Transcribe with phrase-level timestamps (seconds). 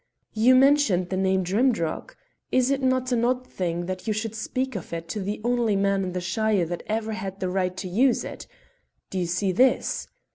[0.33, 2.15] You mentioned the name Drimdarroch
[2.51, 6.03] is it not the odd thing that you should speak it to the only man
[6.03, 8.47] in the shire that ever had the right to use it?
[9.11, 10.07] Do you see this?"